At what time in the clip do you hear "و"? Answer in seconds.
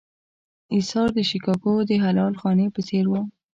3.09-3.13